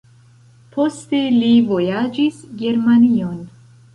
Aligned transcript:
Poste 0.75 1.19
li 1.35 1.51
vojaĝis 1.67 2.39
Germanion. 2.63 3.39